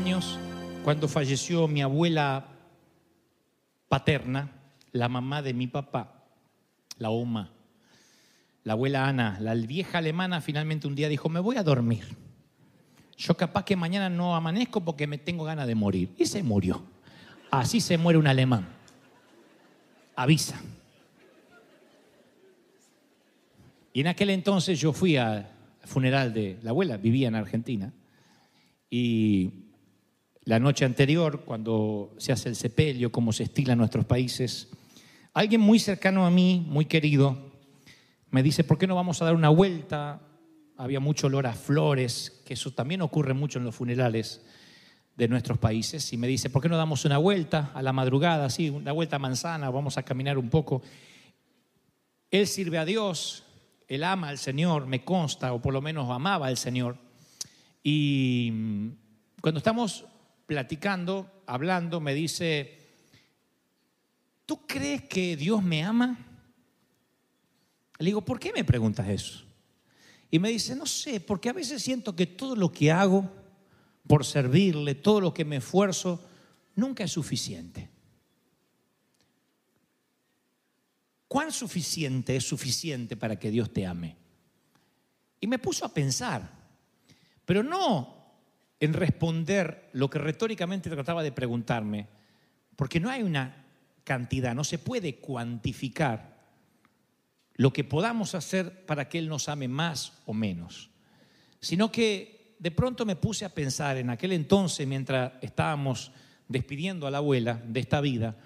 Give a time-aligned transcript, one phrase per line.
[0.00, 0.38] años,
[0.82, 2.46] cuando falleció mi abuela
[3.86, 4.50] paterna,
[4.92, 6.24] la mamá de mi papá,
[6.96, 7.50] la Oma,
[8.64, 12.16] la abuela Ana, la vieja alemana, finalmente un día dijo, me voy a dormir.
[13.18, 16.14] Yo capaz que mañana no amanezco porque me tengo ganas de morir.
[16.16, 16.82] Y se murió.
[17.50, 18.66] Así se muere un alemán.
[20.16, 20.58] Avisa.
[23.92, 25.46] Y en aquel entonces yo fui al
[25.84, 27.92] funeral de la abuela, vivía en Argentina.
[28.88, 29.59] Y
[30.50, 34.68] la noche anterior, cuando se hace el sepelio, como se estila en nuestros países,
[35.32, 37.52] alguien muy cercano a mí, muy querido,
[38.30, 40.20] me dice, ¿por qué no vamos a dar una vuelta?
[40.76, 44.44] Había mucho olor a flores, que eso también ocurre mucho en los funerales
[45.16, 46.12] de nuestros países.
[46.12, 49.14] Y me dice, ¿por qué no damos una vuelta a la madrugada, sí, una vuelta
[49.14, 50.82] a manzana, vamos a caminar un poco?
[52.28, 53.44] Él sirve a Dios,
[53.86, 56.96] él ama al Señor, me consta, o por lo menos amaba al Señor.
[57.84, 58.88] Y mm,
[59.40, 60.06] cuando estamos
[60.50, 62.76] platicando, hablando, me dice,
[64.44, 66.18] ¿tú crees que Dios me ama?
[67.98, 69.44] Le digo, ¿por qué me preguntas eso?
[70.28, 73.30] Y me dice, no sé, porque a veces siento que todo lo que hago
[74.08, 76.20] por servirle, todo lo que me esfuerzo,
[76.74, 77.88] nunca es suficiente.
[81.28, 84.16] ¿Cuán suficiente es suficiente para que Dios te ame?
[85.38, 86.50] Y me puso a pensar,
[87.44, 88.19] pero no
[88.80, 92.08] en responder lo que retóricamente trataba de preguntarme,
[92.76, 93.66] porque no hay una
[94.04, 96.40] cantidad, no se puede cuantificar
[97.54, 100.90] lo que podamos hacer para que Él nos ame más o menos,
[101.60, 106.10] sino que de pronto me puse a pensar en aquel entonces, mientras estábamos
[106.48, 108.36] despidiendo a la abuela de esta vida,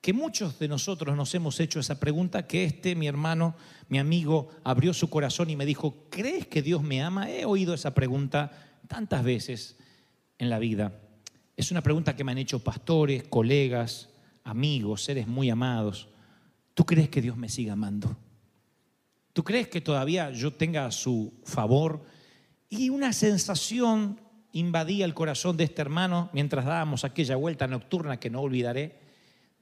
[0.00, 3.56] que muchos de nosotros nos hemos hecho esa pregunta, que este, mi hermano,
[3.88, 7.30] mi amigo, abrió su corazón y me dijo, ¿crees que Dios me ama?
[7.30, 8.52] He oído esa pregunta
[8.88, 9.76] tantas veces
[10.38, 11.00] en la vida.
[11.56, 14.10] Es una pregunta que me han hecho pastores, colegas,
[14.42, 16.08] amigos, seres muy amados.
[16.74, 18.16] ¿Tú crees que Dios me sigue amando?
[19.32, 22.04] ¿Tú crees que todavía yo tenga su favor?
[22.68, 24.20] Y una sensación
[24.52, 29.00] invadía el corazón de este hermano mientras dábamos aquella vuelta nocturna que no olvidaré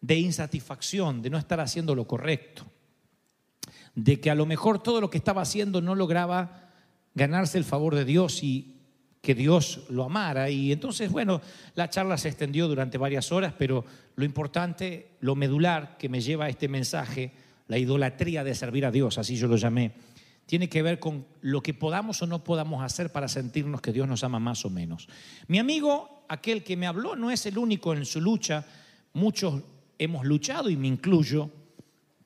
[0.01, 2.67] de insatisfacción, de no estar haciendo lo correcto,
[3.95, 6.71] de que a lo mejor todo lo que estaba haciendo no lograba
[7.15, 8.72] ganarse el favor de Dios y
[9.23, 10.51] que Dios lo amara.
[10.51, 11.41] Y entonces, bueno,
[11.75, 13.85] la charla se extendió durante varias horas, pero
[14.17, 17.33] lo importante, lo medular que me lleva a este mensaje,
[17.69, 19.93] la idolatría de servir a Dios, así yo lo llamé,
[20.45, 24.09] tiene que ver con lo que podamos o no podamos hacer para sentirnos que Dios
[24.09, 25.09] nos ama más o menos.
[25.47, 28.67] Mi amigo, aquel que me habló, no es el único en su lucha,
[29.13, 29.63] muchos
[29.99, 31.49] hemos luchado, y me incluyo,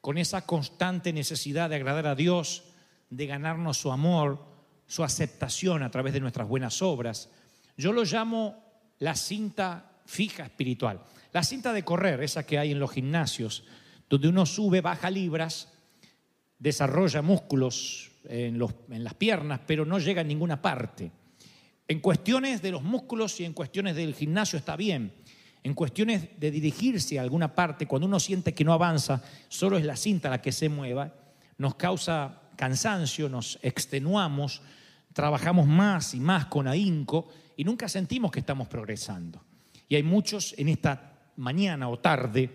[0.01, 2.65] con esa constante necesidad de agradar a Dios,
[3.11, 4.56] de ganarnos su amor,
[4.87, 7.29] su aceptación a través de nuestras buenas obras.
[7.77, 8.65] Yo lo llamo
[8.99, 11.01] la cinta fija espiritual.
[11.33, 13.65] La cinta de correr, esa que hay en los gimnasios,
[14.09, 15.73] donde uno sube, baja libras,
[16.59, 21.11] desarrolla músculos en, las piernas, pero no llega a ninguna parte.
[21.89, 25.13] En cuestiones de los músculos y en cuestiones del gimnasio está bien.
[25.63, 29.85] En cuestiones de dirigirse a alguna parte, cuando uno siente que no avanza, solo es
[29.85, 31.13] la cinta la que se mueva,
[31.59, 34.63] nos causa cansancio, nos extenuamos,
[35.13, 39.43] trabajamos más y más con ahínco y nunca sentimos que estamos progresando.
[39.89, 42.51] Y hay muchos en esta mañana o tarde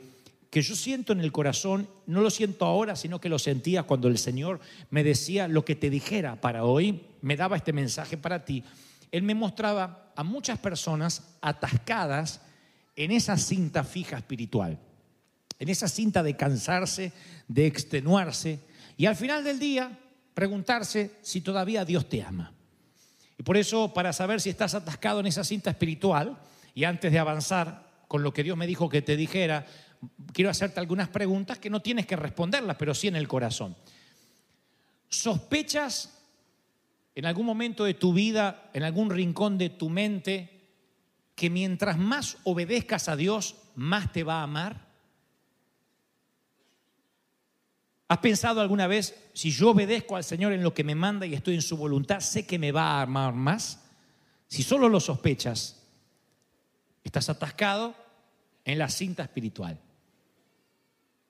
[0.49, 4.09] que yo siento en el corazón, no lo siento ahora, sino que lo sentía cuando
[4.09, 4.59] el Señor
[4.89, 8.63] me decía lo que te dijera para hoy, me daba este mensaje para ti.
[9.11, 12.41] Él me mostraba a muchas personas atascadas
[12.97, 14.77] en esa cinta fija espiritual,
[15.57, 17.13] en esa cinta de cansarse,
[17.47, 18.59] de extenuarse
[19.01, 19.97] y al final del día
[20.35, 22.53] preguntarse si todavía Dios te ama.
[23.35, 26.37] Y por eso, para saber si estás atascado en esa cinta espiritual,
[26.75, 29.65] y antes de avanzar con lo que Dios me dijo que te dijera,
[30.33, 33.75] quiero hacerte algunas preguntas que no tienes que responderlas, pero sí en el corazón.
[35.09, 36.21] ¿Sospechas
[37.15, 40.61] en algún momento de tu vida, en algún rincón de tu mente,
[41.33, 44.90] que mientras más obedezcas a Dios, más te va a amar?
[48.11, 51.33] ¿Has pensado alguna vez, si yo obedezco al Señor en lo que me manda y
[51.33, 53.85] estoy en su voluntad, sé que me va a amar más?
[54.49, 55.81] Si solo lo sospechas,
[57.05, 57.95] estás atascado
[58.65, 59.79] en la cinta espiritual.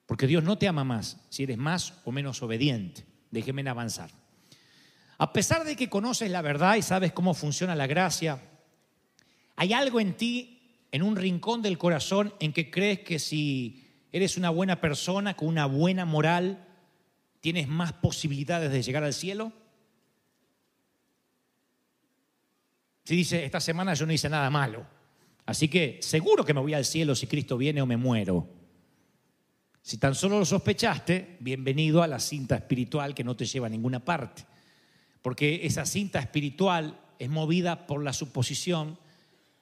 [0.06, 3.04] Porque Dios no te ama más si eres más o menos obediente.
[3.30, 4.10] Déjeme avanzar.
[5.18, 8.42] A pesar de que conoces la verdad y sabes cómo funciona la gracia,
[9.54, 14.36] hay algo en ti, en un rincón del corazón, en que crees que si eres
[14.36, 16.70] una buena persona, con una buena moral,
[17.42, 19.52] tienes más posibilidades de llegar al cielo.
[23.04, 24.86] Si dice, esta semana yo no hice nada malo,
[25.44, 28.48] así que seguro que me voy al cielo si Cristo viene o me muero.
[29.82, 33.70] Si tan solo lo sospechaste, bienvenido a la cinta espiritual que no te lleva a
[33.70, 34.46] ninguna parte.
[35.20, 38.96] Porque esa cinta espiritual es movida por la suposición,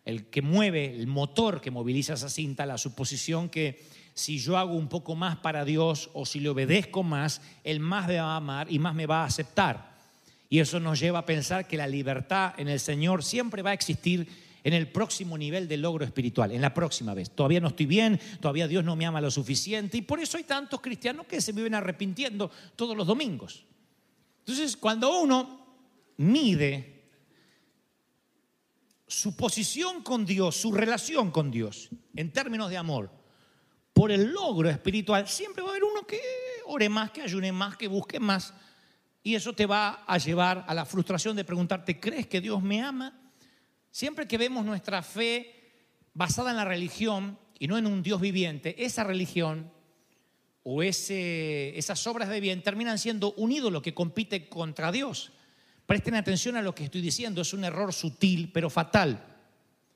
[0.05, 3.83] el que mueve, el motor que moviliza esa cinta, la suposición que
[4.15, 8.07] si yo hago un poco más para Dios o si le obedezco más, Él más
[8.09, 9.97] me va a amar y más me va a aceptar.
[10.49, 13.75] Y eso nos lleva a pensar que la libertad en el Señor siempre va a
[13.75, 14.27] existir
[14.65, 17.31] en el próximo nivel de logro espiritual, en la próxima vez.
[17.31, 20.45] Todavía no estoy bien, todavía Dios no me ama lo suficiente y por eso hay
[20.45, 23.65] tantos cristianos que se viven arrepintiendo todos los domingos.
[24.41, 25.61] Entonces, cuando uno
[26.17, 27.05] mide
[29.07, 33.20] su posición con Dios, su relación con Dios, en términos de amor,
[33.93, 36.21] por el logro espiritual, siempre va a haber uno que
[36.67, 38.55] ore más, que ayune más, que busque más.
[39.23, 42.81] Y eso te va a llevar a la frustración de preguntarte, ¿crees que Dios me
[42.83, 43.21] ama?
[43.91, 45.55] Siempre que vemos nuestra fe
[46.15, 49.71] basada en la religión y no en un Dios viviente, esa religión
[50.63, 55.33] o esas obras de bien terminan siendo un ídolo que compite contra Dios.
[55.87, 59.30] Presten atención a lo que estoy diciendo, es un error sutil pero fatal.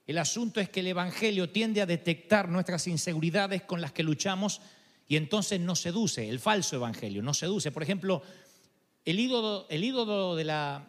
[0.07, 4.61] El asunto es que el Evangelio tiende a detectar nuestras inseguridades con las que luchamos
[5.07, 7.71] y entonces nos seduce, el falso Evangelio nos seduce.
[7.71, 8.21] Por ejemplo,
[9.03, 10.87] el ídolo, de la,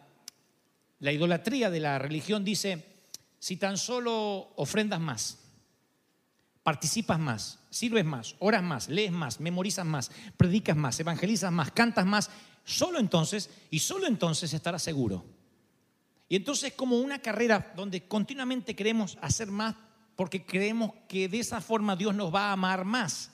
[0.99, 2.83] la idolatría de la religión dice,
[3.39, 5.39] si tan solo ofrendas más,
[6.63, 12.05] participas más, sirves más, oras más, lees más, memorizas más, predicas más, evangelizas más, cantas
[12.05, 12.29] más,
[12.65, 15.36] solo entonces, y solo entonces estarás seguro.
[16.29, 19.75] Y entonces como una carrera donde continuamente queremos hacer más
[20.15, 23.31] porque creemos que de esa forma Dios nos va a amar más.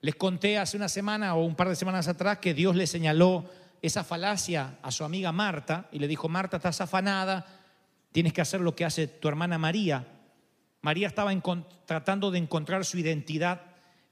[0.00, 3.48] Les conté hace una semana o un par de semanas atrás que Dios le señaló
[3.80, 7.46] esa falacia a su amiga Marta y le dijo, Marta, estás afanada,
[8.12, 10.06] tienes que hacer lo que hace tu hermana María.
[10.82, 11.32] María estaba
[11.86, 13.62] tratando de encontrar su identidad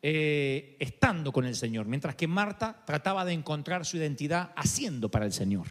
[0.01, 5.25] eh, estando con el Señor, mientras que Marta trataba de encontrar su identidad haciendo para
[5.25, 5.67] el Señor.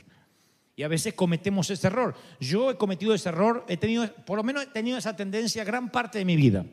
[0.76, 2.16] Y a veces cometemos ese error.
[2.40, 5.92] Yo he cometido ese error, he tenido, por lo menos he tenido esa tendencia gran
[5.92, 6.66] parte de mi vida.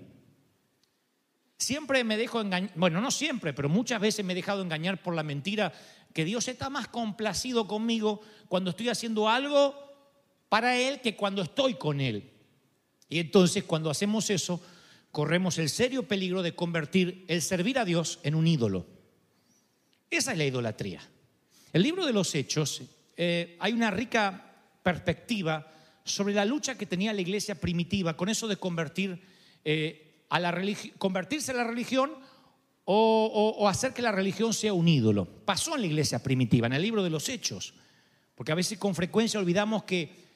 [1.58, 5.14] Siempre me dejo engañar, bueno, no siempre, pero muchas veces me he dejado engañar por
[5.14, 5.72] la mentira
[6.14, 9.74] que Dios está más complacido conmigo cuando estoy haciendo algo
[10.48, 12.30] para Él que cuando estoy con Él.
[13.10, 14.62] Y entonces cuando hacemos eso,
[15.10, 18.86] corremos el serio peligro de convertir el servir a Dios en un ídolo.
[20.08, 21.02] Esa es la idolatría.
[21.72, 22.82] El libro de los Hechos,
[23.22, 24.46] eh, hay una rica
[24.82, 25.70] perspectiva
[26.02, 29.22] sobre la lucha que tenía la iglesia primitiva con eso de convertir,
[29.62, 30.58] eh, a la
[30.96, 32.12] convertirse a la religión
[32.86, 35.26] o, hacer que la religión sea un ídolo.
[35.44, 37.74] Pasó en la iglesia primitiva, en el libro de los Hechos,
[38.34, 40.30] porque a veces con frecuencia olvidamos que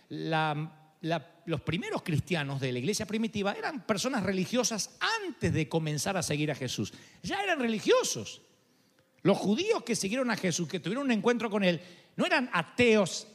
[1.46, 6.50] los primeros cristianos de la iglesia primitiva eran personas religiosas antes de comenzar a seguir
[6.50, 6.92] a Jesús.
[7.22, 8.42] Ya eran religiosos.
[9.22, 11.80] Los judíos que siguieron a Jesús, que tuvieron un encuentro con Él,
[12.16, 13.26] no eran ateos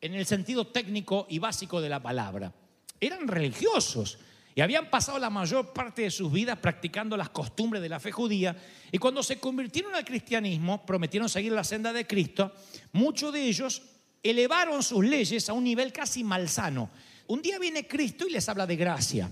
[0.00, 2.52] en el sentido técnico y básico de la palabra.
[3.00, 4.18] Eran religiosos.
[4.54, 8.10] Y habían pasado la mayor parte de sus vidas practicando las costumbres de la fe
[8.10, 8.56] judía.
[8.90, 12.52] Y cuando se convirtieron al cristianismo, prometieron seguir la senda de Cristo,
[12.92, 13.82] muchos de ellos
[14.20, 16.90] elevaron sus leyes a un nivel casi malsano.
[17.28, 19.30] Un día viene Cristo y les habla de gracia.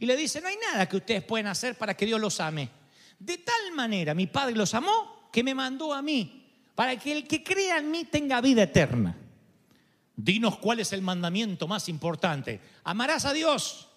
[0.00, 2.68] Y le dice, no hay nada que ustedes pueden hacer para que Dios los ame.
[3.18, 6.43] De tal manera mi Padre los amó que me mandó a mí,
[6.74, 9.16] para que el que crea en mí tenga vida eterna.
[10.16, 12.60] Dinos cuál es el mandamiento más importante.
[12.84, 13.88] Amarás a Dios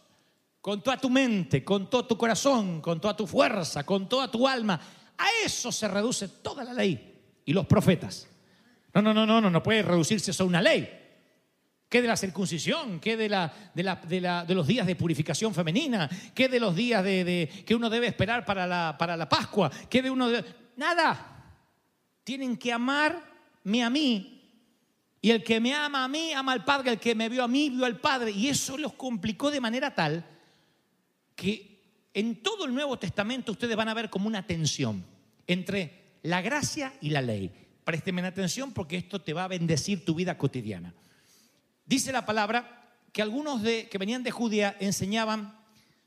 [0.62, 4.48] con toda tu mente, con todo tu corazón, con toda tu fuerza, con toda tu
[4.48, 4.80] alma.
[5.18, 7.16] A eso se reduce toda la ley
[7.46, 8.28] y los profetas.
[8.94, 10.90] No, no, no, no, no, no puede reducirse eso a una ley.
[11.90, 13.00] ¿Qué de la circuncisión?
[13.00, 16.10] ¿Qué de, la, de, la, de, los días de purificación femenina?
[16.36, 19.72] ¿Qué de los días de, que uno debe esperar para la, para la Pascua?
[19.90, 20.44] ¿Qué de uno de...
[20.76, 21.37] Nada.
[22.28, 24.44] Tienen que amarme a mí.
[25.22, 26.92] Y el que me ama a mí, ama al Padre.
[26.92, 28.32] El que me vio a mí, vio al Padre.
[28.32, 30.26] Y eso los complicó de manera tal
[31.38, 35.06] que en todo el Nuevo Testamento ustedes van a ver como una tensión
[35.48, 37.50] entre la gracia y la ley.
[37.86, 40.94] Présteme atención porque esto te va a bendecir tu vida cotidiana.
[41.86, 45.58] Dice la palabra que algunos de, que venían de Judea enseñaban,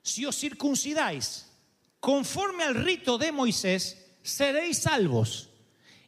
[0.02, 1.50] si os circuncidáis
[1.98, 5.49] conforme al rito de Moisés, seréis salvos.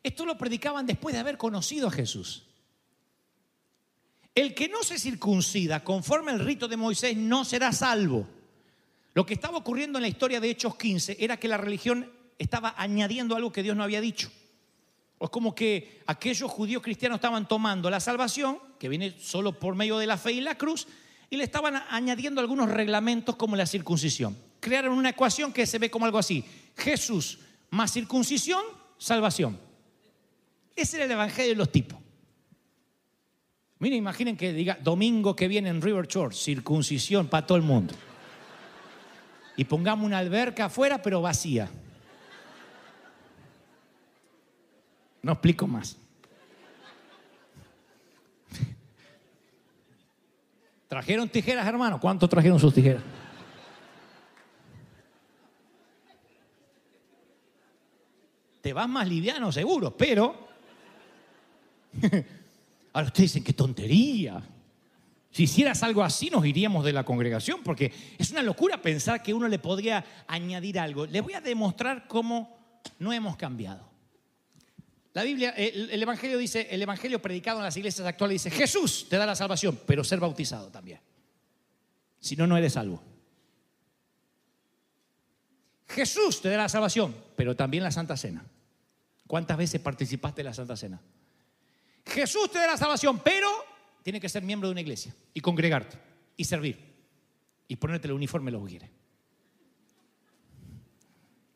[0.02, 2.44] Esto lo predicaban después de haber conocido a Jesús.
[4.34, 8.26] El que no se circuncida conforme al rito de Moisés no será salvo.
[9.14, 12.74] Lo que estaba ocurriendo en la historia de Hechos 15 era que la religión estaba
[12.78, 14.30] añadiendo algo que Dios no había dicho.
[15.18, 19.74] O es como que aquellos judíos cristianos estaban tomando la salvación, que viene solo por
[19.74, 20.88] medio de la fe y la cruz,
[21.30, 24.36] y le estaban añadiendo algunos reglamentos como la circuncisión.
[24.60, 26.44] Crearon una ecuación que se ve como algo así.
[26.76, 27.38] Jesús
[27.70, 28.62] más circuncisión,
[28.98, 29.58] salvación.
[30.74, 31.98] Ese era el evangelio de los tipos.
[33.78, 37.94] Miren, imaginen que diga domingo que viene en River Shore, circuncisión para todo el mundo.
[39.56, 41.68] Y pongamos una alberca afuera, pero vacía.
[45.20, 45.96] No explico más.
[50.88, 51.98] ¿Trajeron tijeras, hermano?
[51.98, 53.02] ¿Cuántos trajeron sus tijeras?
[58.60, 60.51] Te vas más liviano, seguro, pero.
[62.92, 64.42] Ahora ustedes dicen, qué tontería.
[65.30, 69.32] Si hicieras algo así, nos iríamos de la congregación, porque es una locura pensar que
[69.32, 71.06] uno le podría añadir algo.
[71.06, 73.90] Les voy a demostrar cómo no hemos cambiado.
[75.14, 79.06] La Biblia, el, el, Evangelio dice, el Evangelio predicado en las iglesias actuales dice, Jesús
[79.08, 81.00] te da la salvación, pero ser bautizado también.
[82.20, 83.02] Si no, no eres salvo.
[85.88, 88.44] Jesús te da la salvación, pero también la Santa Cena.
[89.26, 91.00] ¿Cuántas veces participaste en la Santa Cena?
[92.06, 93.48] Jesús te da la salvación, pero
[94.02, 95.98] tiene que ser miembro de una iglesia y congregarte
[96.36, 96.78] y servir
[97.68, 98.90] y ponerte el uniforme lo que quieres.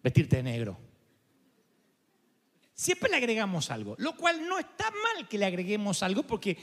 [0.02, 0.78] Vestirte de negro.
[2.72, 6.56] Siempre le agregamos algo, lo cual no está mal que le agreguemos algo porque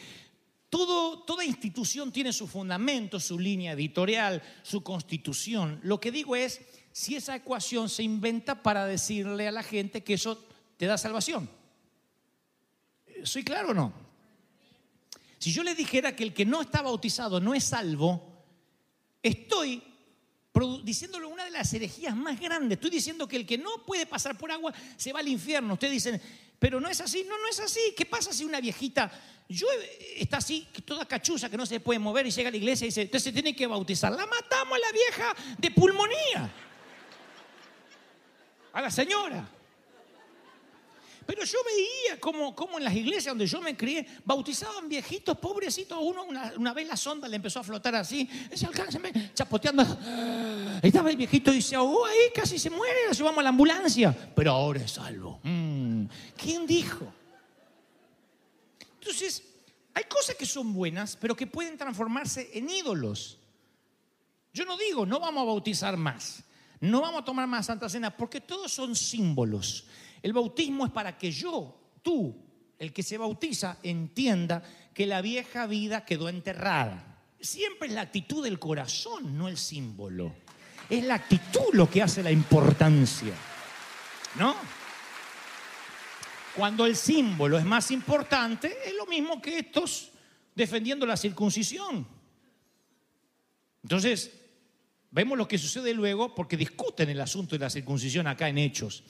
[0.69, 5.79] todo, toda institución tiene su fundamento, su línea editorial, su constitución.
[5.83, 6.61] Lo que digo es,
[6.91, 10.43] si esa ecuación se inventa para decirle a la gente que eso
[10.77, 11.49] te da salvación.
[13.23, 13.93] ¿Soy claro o no?
[15.39, 18.45] Si yo le dijera que el que no está bautizado no es salvo,
[19.21, 19.83] estoy
[20.83, 22.77] diciéndole una de las herejías más grandes.
[22.77, 25.73] Estoy diciendo que el que no puede pasar por agua se va al infierno.
[25.73, 26.21] Ustedes dicen,
[26.59, 27.25] pero no es así.
[27.27, 27.79] No, no es así.
[27.97, 29.11] ¿Qué pasa si una viejita
[29.49, 29.67] yo,
[30.15, 32.87] está así, toda cachuza, que no se puede mover y llega a la iglesia y
[32.87, 34.11] dice, entonces se tiene que bautizar?
[34.13, 36.53] La matamos a la vieja de pulmonía.
[38.71, 39.47] A la señora.
[41.25, 45.97] Pero yo veía como, como en las iglesias donde yo me crié, bautizaban viejitos, pobrecitos.
[46.01, 46.25] Uno
[46.57, 48.29] una, vez la sonda le empezó a flotar así,
[49.33, 49.83] chapoteando.
[50.81, 54.15] Estaba el viejito y se ahogó ahí, casi se muere, lo llevamos a la ambulancia.
[54.35, 55.39] Pero ahora es salvo.
[55.43, 56.05] Mm,
[56.37, 57.13] ¿Quién dijo?
[58.99, 59.43] Entonces,
[59.93, 63.37] hay cosas que son buenas, pero que pueden transformarse en ídolos.
[64.53, 66.43] Yo no digo, no vamos a bautizar más,
[66.79, 69.85] no vamos a tomar más Santa Cena, porque todos son símbolos.
[70.23, 72.33] El bautismo es para que yo, tú,
[72.79, 74.63] el que se bautiza, entienda
[74.93, 77.21] que la vieja vida quedó enterrada.
[77.39, 80.33] Siempre es la actitud del corazón, no el símbolo.
[80.89, 83.33] Es la actitud lo que hace la importancia.
[84.39, 84.55] ¿No?
[86.55, 90.11] Cuando el símbolo es más importante, es lo mismo que estos
[90.55, 92.07] defendiendo la circuncisión.
[93.81, 94.31] Entonces,
[95.11, 99.03] vemos lo que sucede luego porque discuten el asunto de la circuncisión acá en Hechos.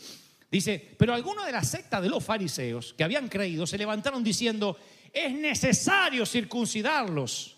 [0.54, 4.78] Dice, pero algunos de la secta de los fariseos que habían creído se levantaron diciendo,
[5.12, 7.58] es necesario circuncidarlos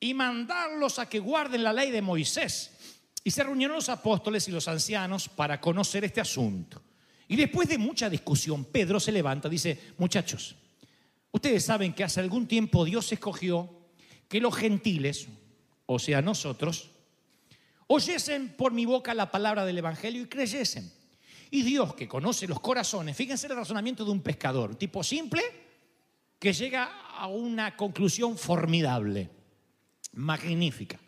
[0.00, 2.72] y mandarlos a que guarden la ley de Moisés.
[3.22, 6.82] Y se reunieron los apóstoles y los ancianos para conocer este asunto.
[7.28, 10.56] Y después de mucha discusión, Pedro se levanta dice, muchachos,
[11.30, 13.70] ustedes saben que hace algún tiempo Dios escogió
[14.26, 15.28] que los gentiles,
[15.86, 16.90] o sea, nosotros,
[17.86, 20.95] oyesen por mi boca la palabra del Evangelio y creyesen.
[21.56, 25.42] Y Dios, que conoce los corazones, fíjense el razonamiento de un pescador, tipo simple,
[26.38, 29.30] que llega a una conclusión formidable,
[30.12, 31.00] magnífica.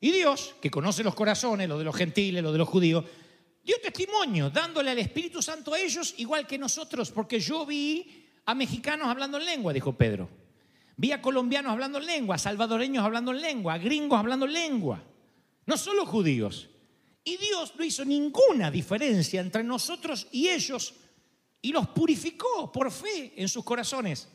[0.00, 3.04] Y Dios, que conoce los corazones, lo de los gentiles, lo de los judíos,
[3.62, 8.56] dio testimonio, dándole al Espíritu Santo a ellos igual que nosotros, porque yo vi a
[8.56, 10.28] mexicanos hablando en lengua, dijo Pedro.
[10.96, 15.00] Vi a colombianos hablando en lengua, salvadoreños hablando en lengua, gringos hablando en lengua.
[15.64, 16.70] No solo judíos.
[17.24, 20.94] Y Dios no hizo ninguna diferencia entre nosotros y ellos
[21.62, 24.28] y los purificó por fe en sus corazones.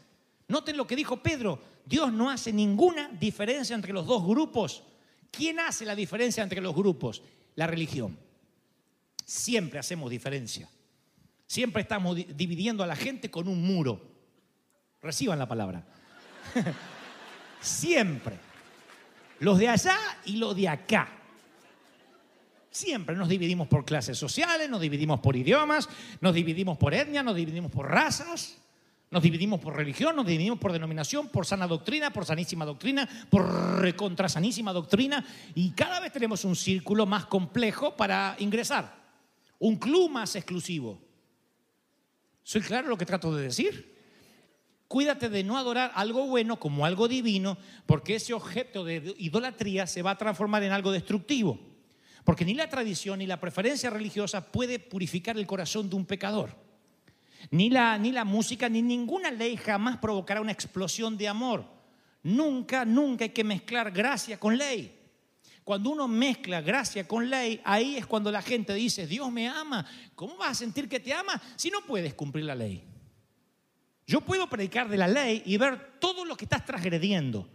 [0.48, 4.81] Noten lo que dijo Pedro, Dios no hace ninguna diferencia entre los dos grupos.
[5.29, 7.22] ¿Quién hace la diferencia entre los grupos?
[7.55, 8.17] La religión.
[9.24, 10.67] Siempre hacemos diferencia.
[11.46, 14.01] Siempre estamos dividiendo a la gente con un muro.
[15.00, 15.86] Reciban la palabra.
[17.62, 18.39] Siempre.
[19.39, 21.18] los de allá y los de acá.
[22.71, 25.89] Siempre nos dividimos por clases sociales, nos dividimos por idiomas,
[26.21, 28.57] nos dividimos por etnia, nos dividimos por razas,
[29.09, 33.79] nos dividimos por religión, nos dividimos por denominación, por sana doctrina, por sanísima doctrina, por
[33.79, 38.95] recontrasanísima doctrina y cada vez tenemos un círculo más complejo para ingresar,
[39.57, 41.01] un club más exclusivo.
[42.43, 43.97] ¿Soy claro lo que trato de decir?
[44.88, 47.57] Cuídate de no adorar algo bueno como algo divino,
[47.88, 51.68] porque ese objeto de idolatría se va a transformar en algo destructivo.
[52.29, 56.55] Porque ni la tradición ni la preferencia religiosa puede purificar el corazón de un pecador.
[57.50, 61.65] Ni la, ni la música ni ninguna ley jamás provocará una explosión de amor.
[62.21, 64.95] Nunca, nunca hay que mezclar gracia con ley.
[65.63, 69.83] Cuando uno mezcla gracia con ley, ahí es cuando la gente dice, Dios me ama.
[70.13, 72.83] ¿Cómo vas a sentir que te ama si no puedes cumplir la ley?
[74.05, 77.50] Yo puedo predicar de la ley y ver todo lo que estás transgrediendo.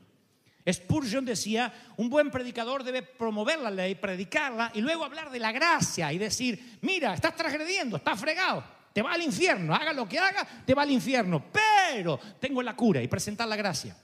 [0.72, 5.52] Spurgeon decía, un buen predicador debe promover la ley, predicarla y luego hablar de la
[5.52, 10.18] gracia y decir, mira, estás transgrediendo, estás fregado, te va al infierno, haga lo que
[10.18, 13.94] haga, te va al infierno, pero tengo la cura y presentar la gracia.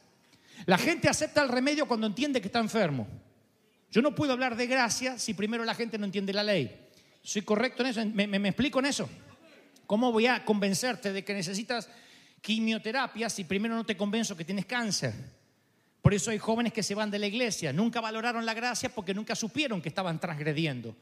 [0.67, 3.07] La gente acepta el remedio cuando entiende que está enfermo.
[3.90, 6.88] Yo no puedo hablar de gracia si primero la gente no entiende la ley.
[7.23, 8.05] ¿Soy correcto en eso?
[8.07, 9.09] ¿Me, me, explico en eso?
[9.87, 11.88] ¿Cómo voy a convencerte de que necesitas
[12.40, 15.14] quimioterapia si primero no te convenzo que tienes cáncer?
[16.02, 19.14] Por eso hay jóvenes que se van de la iglesia, nunca valoraron la gracia porque
[19.14, 20.97] nunca supieron que estaban transgrediendo.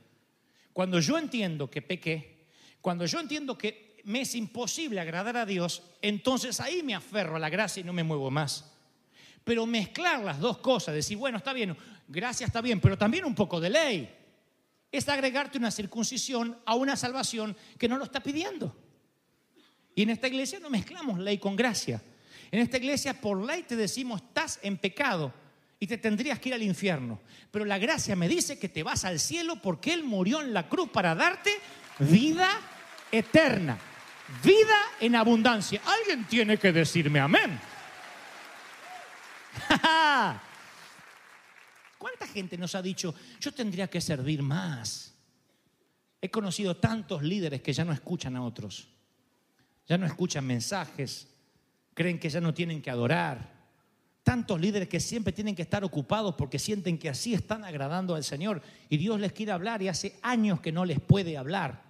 [0.73, 2.47] Cuando yo entiendo que pequé,
[2.81, 7.39] cuando yo entiendo que me es imposible agradar a Dios, entonces ahí me aferro a
[7.39, 8.73] la gracia y no me muevo más.
[9.45, 11.77] Pero mezclar las dos cosas, decir, bueno, está bien,
[12.07, 14.15] gracia está bien, pero también un poco de ley,
[14.91, 18.75] es agregarte una circuncisión a una salvación que no lo está pidiendo.
[19.95, 22.03] Y en esta iglesia no mezclamos ley con gracia.
[22.51, 25.33] En esta iglesia por ley te decimos, estás en pecado
[25.79, 27.21] y te tendrías que ir al infierno.
[27.51, 30.69] Pero la gracia me dice que te vas al cielo porque Él murió en la
[30.69, 31.51] cruz para darte
[31.99, 32.49] vida
[33.13, 33.79] eterna,
[34.43, 35.81] vida en abundancia.
[35.85, 37.61] Alguien tiene que decirme amén.
[41.99, 45.15] ¿Cuánta gente nos ha dicho, yo tendría que servir más?
[46.21, 48.89] He conocido tantos líderes que ya no escuchan a otros,
[49.87, 51.29] ya no escuchan mensajes,
[51.99, 53.59] creen que ya no tienen que adorar.
[54.23, 58.23] Tantos líderes que siempre tienen que estar ocupados porque sienten que así están agradando al
[58.23, 61.83] Señor y Dios les quiere hablar y hace años que no les puede hablar.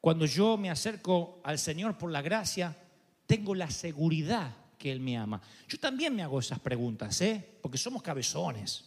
[0.00, 2.76] Cuando yo me acerco al Señor por la gracia,
[3.24, 5.40] tengo la seguridad que Él me ama.
[5.68, 7.58] Yo también me hago esas preguntas, ¿eh?
[7.62, 8.84] porque somos cabezones.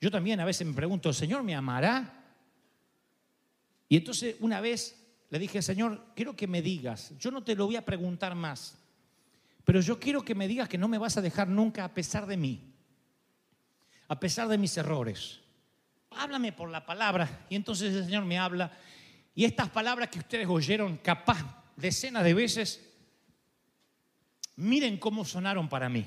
[0.00, 2.24] Yo también a veces me pregunto, ¿el Señor me amará?
[3.90, 4.96] Y entonces una vez
[5.28, 8.78] le dije, Señor, quiero que me digas, yo no te lo voy a preguntar más,
[9.64, 12.26] pero yo quiero que me digas que no me vas a dejar nunca a pesar
[12.26, 12.74] de mí,
[14.08, 15.40] a pesar de mis errores.
[16.10, 17.46] Háblame por la palabra.
[17.48, 18.72] Y entonces el Señor me habla.
[19.34, 22.92] Y estas palabras que ustedes oyeron capaz decenas de veces,
[24.56, 26.06] miren cómo sonaron para mí.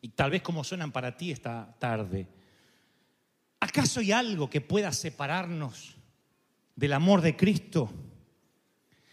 [0.00, 2.26] Y tal vez cómo suenan para ti esta tarde.
[3.60, 5.96] ¿Acaso hay algo que pueda separarnos
[6.74, 8.11] del amor de Cristo?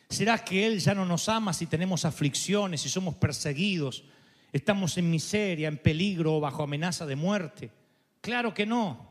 [0.09, 4.03] ¿Será que Él ya no nos ama si tenemos aflicciones, si somos perseguidos,
[4.51, 7.71] estamos en miseria, en peligro o bajo amenaza de muerte?
[8.19, 9.07] Claro que no.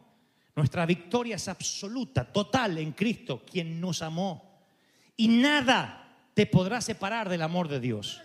[0.57, 4.61] Nuestra victoria es absoluta, total en Cristo, quien nos amó.
[5.17, 8.21] Y nada te podrá separar del amor de Dios.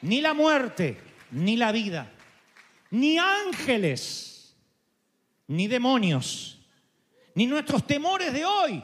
[0.00, 0.98] Ni la muerte,
[1.32, 2.10] ni la vida,
[2.92, 4.56] ni ángeles,
[5.48, 6.60] ni demonios,
[7.34, 8.82] ni nuestros temores de hoy,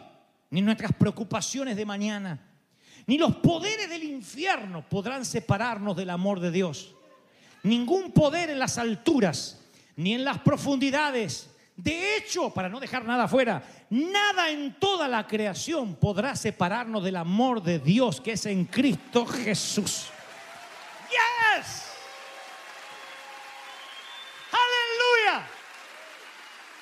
[0.51, 2.51] ni nuestras preocupaciones de mañana
[3.07, 6.95] ni los poderes del infierno podrán separarnos del amor de Dios.
[7.63, 9.61] Ningún poder en las alturas,
[9.97, 11.51] ni en las profundidades.
[11.77, 17.17] De hecho, para no dejar nada afuera, nada en toda la creación podrá separarnos del
[17.17, 20.07] amor de Dios que es en Cristo Jesús.
[21.11, 21.85] Yes.
[24.53, 25.47] Aleluya.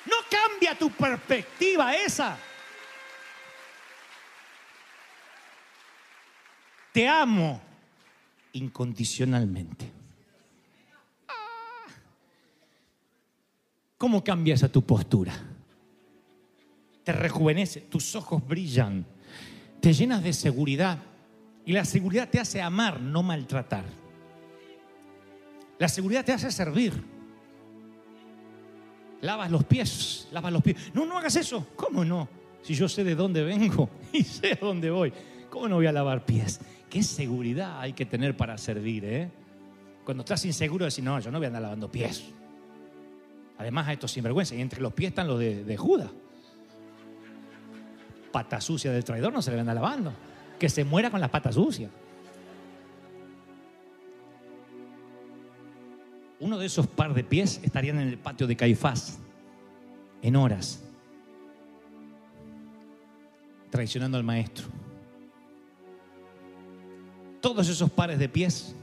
[0.05, 2.37] No cambia tu perspectiva esa.
[6.93, 7.59] Te amo
[8.53, 9.91] incondicionalmente.
[13.97, 15.33] ¿Cómo cambia esa tu postura?
[17.03, 19.05] Te rejuvenece, tus ojos brillan,
[19.81, 20.99] te llenas de seguridad
[21.65, 23.85] y la seguridad te hace amar, no maltratar.
[25.79, 26.93] La seguridad te hace servir.
[29.21, 30.77] Lavas los pies, lavas los pies.
[30.93, 31.69] No, no hagas eso.
[31.75, 32.27] ¿Cómo no?
[32.61, 35.11] Si yo sé de dónde vengo y sé a dónde voy,
[35.53, 36.59] ¿cómo no voy a lavar pies?
[36.89, 39.31] qué seguridad hay que tener para servir, ¿eh?
[40.03, 42.23] Cuando estás inseguro, decís, no, yo no voy a andar lavando pies.
[43.57, 44.57] Además a estos sinvergüenzas.
[44.57, 46.09] Y entre los pies están los de, de Judas.
[48.31, 50.13] Pata sucia del traidor no se le anda lavando.
[50.59, 51.89] Que se muera con las patas sucias.
[56.39, 59.17] Uno de esos par de pies estarían en el patio de Caifás,
[60.21, 60.83] en horas,
[63.71, 64.82] traicionando al maestro.
[67.43, 68.73] Todos esos pares de pies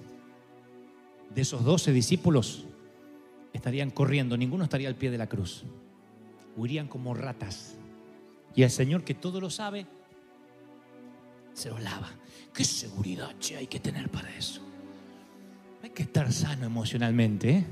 [1.34, 2.66] de esos doce discípulos
[3.54, 5.64] estarían corriendo, ninguno estaría al pie de la cruz.
[6.56, 7.76] Huirían como ratas.
[8.54, 9.86] Y el Señor, que todo lo sabe,
[11.54, 12.10] se los lava.
[12.52, 14.60] ¿Qué seguridad hay que tener para eso?
[15.82, 17.50] Hay que estar sano emocionalmente.
[17.50, 17.66] ¿eh?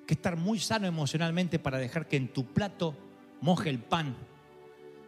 [0.00, 2.96] Hay que estar muy sano emocionalmente para dejar que en tu plato
[3.40, 4.16] moje el pan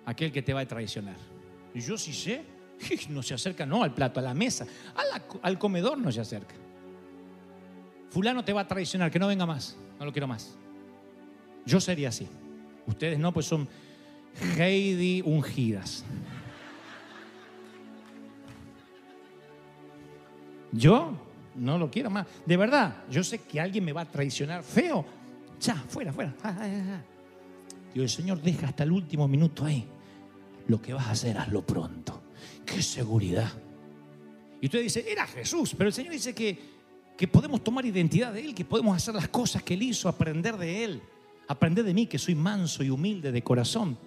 [0.07, 1.17] aquel que te va a traicionar.
[1.75, 2.45] Y yo sí sé,
[3.09, 4.67] no se acerca no al plato, a la mesa,
[5.43, 6.55] al comedor no se acerca.
[8.11, 10.55] Fulano te va a traicionar, que no venga más, no lo quiero más.
[11.65, 12.29] Yo sería así.
[12.87, 13.69] Ustedes no, pues son
[14.59, 16.05] Heidi ungidas.
[20.73, 21.13] Yo
[21.55, 22.27] no lo quiero más.
[22.47, 25.05] De verdad, yo sé que alguien me va a traicionar feo.
[25.61, 26.35] Ya, fuera, fuera.
[26.43, 27.03] Ah, ah, ah.
[27.93, 29.87] Digo, el Señor deja hasta el último minuto ahí.
[30.67, 32.22] Lo que vas a hacer, hazlo pronto.
[32.65, 33.53] ¡Qué seguridad!
[34.61, 36.57] Y usted dice, era Jesús, pero el Señor dice que,
[37.17, 40.57] que podemos tomar identidad de Él, que podemos hacer las cosas que Él hizo, aprender
[40.57, 41.03] de Él,
[41.49, 43.99] aprender de mí, que soy manso y humilde de corazón.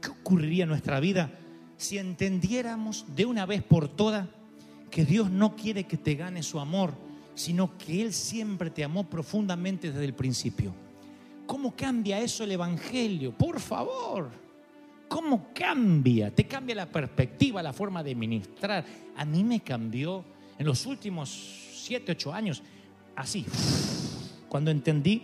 [0.00, 1.32] ¿Qué ocurriría en nuestra vida
[1.76, 4.28] si entendiéramos de una vez por todas
[4.90, 6.94] que Dios no quiere que te gane su amor,
[7.34, 10.72] sino que Él siempre te amó profundamente desde el principio?
[11.46, 13.36] ¿Cómo cambia eso el Evangelio?
[13.36, 14.43] Por favor.
[15.08, 16.34] ¿Cómo cambia?
[16.34, 18.84] Te cambia la perspectiva, la forma de ministrar.
[19.16, 20.24] A mí me cambió
[20.58, 21.30] en los últimos
[21.74, 22.62] siete, ocho años,
[23.16, 23.44] así,
[24.48, 25.22] cuando entendí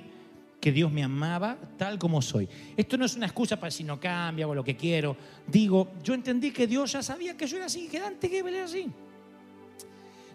[0.61, 2.49] que Dios me amaba tal como soy.
[2.77, 5.17] Esto no es una excusa para si no cambia o lo que quiero.
[5.47, 8.65] Digo, yo entendí que Dios ya sabía que yo era así, que antes que era
[8.65, 8.87] así.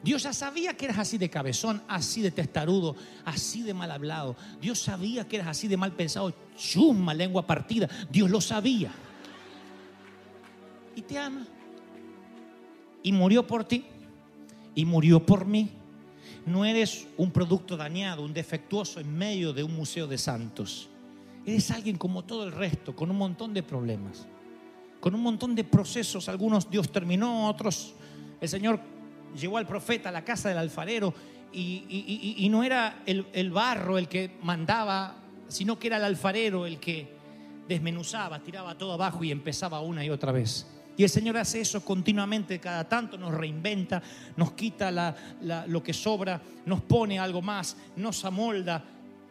[0.04, 4.36] Dios ya sabía que eras así de cabezón, así de testarudo, así de mal hablado.
[4.62, 7.90] Dios sabía que eras así de mal pensado, chusma, lengua partida.
[8.12, 8.92] Dios lo sabía.
[10.96, 11.46] Y te ama.
[13.04, 13.86] Y murió por ti.
[14.74, 15.70] Y murió por mí.
[16.46, 20.90] No eres un producto dañado, un defectuoso en medio de un museo de santos.
[21.46, 24.28] Eres alguien como todo el resto, con un montón de problemas,
[25.00, 26.30] con un montón de procesos.
[26.30, 27.94] Algunos Dios terminó, otros
[28.42, 28.80] el Señor
[29.40, 31.14] llevó al profeta a la casa del alfarero
[31.52, 35.16] y, no era el barro el que mandaba,
[35.48, 37.16] sino que era el alfarero el que
[37.68, 40.68] desmenuzaba, tiraba todo abajo y empezaba una y otra vez.
[40.98, 44.02] Y el Señor hace eso continuamente, cada tanto nos reinventa,
[44.38, 45.16] nos quita la-
[45.68, 48.84] lo que sobra, nos pone algo más, nos amolda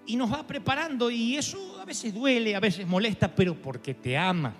[0.06, 4.16] y nos va preparando y eso a veces duele, a veces molesta, pero porque te
[4.16, 4.54] ama.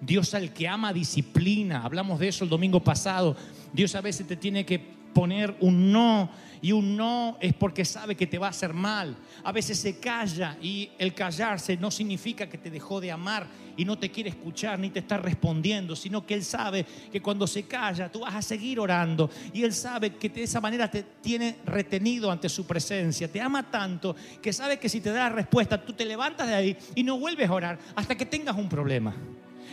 [0.00, 1.84] Dios al que ama disciplina.
[1.84, 3.36] Hablamos de eso el domingo pasado.
[3.72, 4.80] Dios a veces te tiene que
[5.12, 6.30] poner un no
[6.62, 9.16] y un no es porque sabe que te va a hacer mal.
[9.42, 13.46] A veces se calla y el callarse no significa que te dejó de amar
[13.76, 17.46] y no te quiere escuchar ni te está respondiendo, sino que Él sabe que cuando
[17.46, 21.02] se calla tú vas a seguir orando y Él sabe que de esa manera te
[21.02, 23.30] tiene retenido ante su presencia.
[23.30, 26.54] Te ama tanto que sabe que si te da la respuesta tú te levantas de
[26.54, 29.14] ahí y no vuelves a orar hasta que tengas un problema.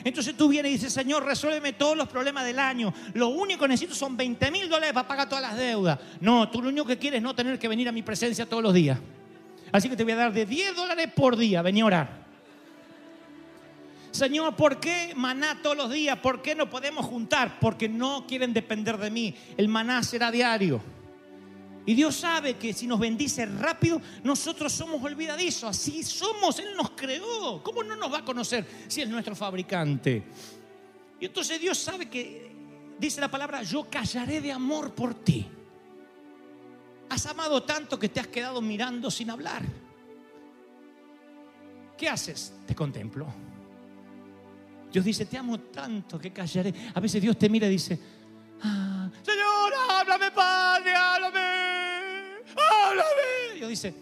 [0.03, 2.93] Entonces tú vienes y dices, Señor, resuélveme todos los problemas del año.
[3.13, 5.99] Lo único que necesito son 20 mil dólares para pagar todas las deudas.
[6.21, 8.63] No, tú lo único que quieres es no tener que venir a mi presencia todos
[8.63, 8.99] los días.
[9.71, 11.62] Así que te voy a dar de 10 dólares por día.
[11.62, 12.29] Vení a orar.
[14.12, 16.17] Señor, ¿por qué maná todos los días?
[16.17, 17.59] ¿Por qué no podemos juntar?
[17.59, 19.35] Porque no quieren depender de mí.
[19.55, 20.81] El maná será diario.
[21.89, 25.71] Y Dios sabe que si nos bendice rápido, nosotros somos olvidadizos.
[25.71, 26.60] Así somos.
[26.60, 27.63] Él nos creó.
[27.63, 30.21] ¿Cómo no nos va a conocer si es nuestro fabricante?
[31.19, 32.52] Y entonces Dios sabe que,
[32.99, 35.47] dice la palabra, yo callaré de amor por ti.
[37.10, 39.63] Has amado tanto que te has quedado mirando sin hablar.
[41.97, 42.54] ¿Qué haces?
[42.67, 43.25] Te contemplo.
[44.93, 46.71] Dios dice, te amo tanto que callaré.
[46.93, 48.18] A veces Dios te mira y dice, "Ah,
[48.61, 51.39] Señor, háblame, Padre, háblame,
[52.55, 53.55] háblame.
[53.55, 53.93] Dios dice,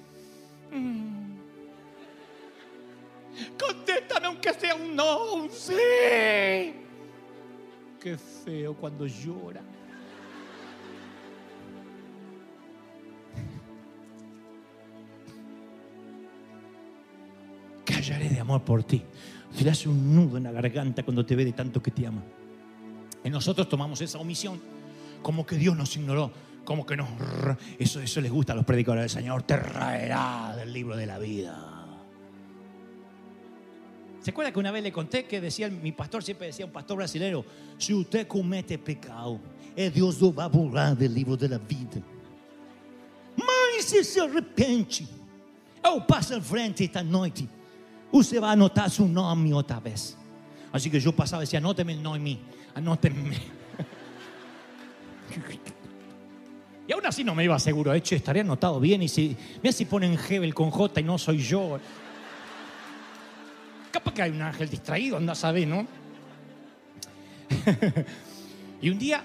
[0.71, 1.37] "Mm,
[3.59, 5.73] contéstame aunque sea un no, un sí.
[7.99, 9.61] Qué feo cuando llora.
[17.85, 19.01] Callaré de amor por ti.
[19.61, 22.21] Le hace un nudo en la garganta cuando te ve de tanto que te ama.
[23.27, 24.57] Y nosotros tomamos esa omisión
[25.21, 26.31] como que Dios nos ignoró,
[26.63, 27.09] como que nos...
[27.77, 31.19] Eso, eso les gusta a los predicadores del Señor, te raerá del libro de la
[31.19, 31.85] vida.
[34.21, 36.95] ¿Se acuerda que una vez le conté que decía, mi pastor siempre decía, un pastor
[36.95, 37.43] brasileño,
[37.77, 39.41] si usted comete pecado,
[39.75, 42.01] eh, Dios lo va a borrar del libro de la vida.
[43.35, 45.05] Mas se se arrepende,
[45.83, 47.49] eu passo à frente esta noite,
[48.09, 50.17] você vai anotar seu nome outra vez.
[50.71, 52.37] Así que yo pasaba y decía, anóteme el nome,
[52.75, 53.37] anóteme.
[56.87, 59.83] Y aún así no me iba seguro, hecho, estaría anotado bien y si, mira si
[59.83, 61.79] ponen Hebel con J y no soy yo.
[63.91, 65.85] Capaz que hay un ángel distraído, anda a saber, ¿no?
[68.81, 69.21] y un día,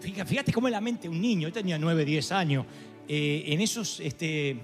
[0.00, 2.66] fíjate, cómo es la mente de un niño, yo tenía 9, 10 años,
[3.06, 4.58] eh, en esos este,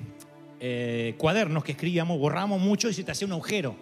[0.58, 3.76] eh, cuadernos que escribíamos, borramos mucho y se te hacía un agujero.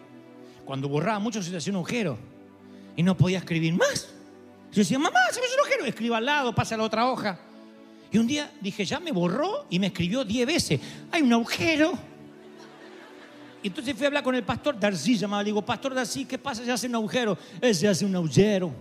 [0.64, 2.18] Cuando borraba mucho se te hacía un agujero
[2.96, 4.08] y no podía escribir más.
[4.72, 7.10] Yo decía, mamá, se me hizo un agujero, escriba al lado, pasa a la otra
[7.10, 7.40] hoja.
[8.12, 10.80] Y un día dije, ya me borró y me escribió 10 veces.
[11.10, 11.92] Hay un agujero.
[13.62, 16.38] Y entonces fui a hablar con el pastor Darcy, llamaba, le digo, pastor Darcy, ¿qué
[16.38, 16.64] pasa?
[16.64, 17.36] Se hace un agujero.
[17.60, 18.72] Él se hace un agujero.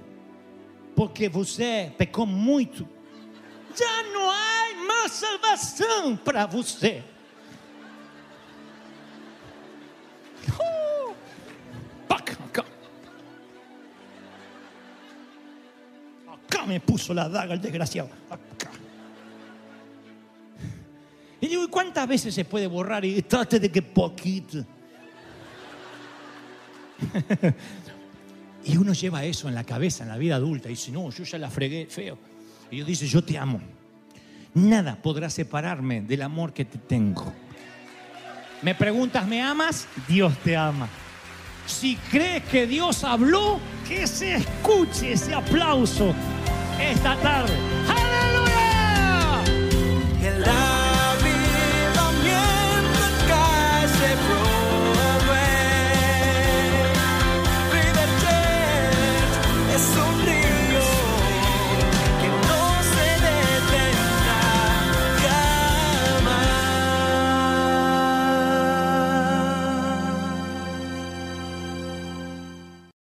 [0.95, 2.87] Porque você pecou muito.
[3.75, 7.03] Já não há mais salvação para você.
[16.69, 18.09] Me puso la daga el desgraciado.
[21.41, 23.03] Y digo, ¿y cuántas veces se puede borrar?
[23.03, 24.63] Y trate de que poquito.
[28.65, 31.23] y uno lleva eso en la cabeza, en la vida adulta, y dice, no, yo
[31.23, 32.17] ya la fregué feo.
[32.69, 33.59] Y Dios dice, yo te amo.
[34.53, 37.33] Nada podrá separarme del amor que te tengo.
[38.61, 39.87] Me preguntas, ¿me amas?
[40.07, 40.87] Dios te ama.
[41.65, 46.13] Si crees que Dios habló, que se escuche ese aplauso
[46.79, 47.68] esta tarde.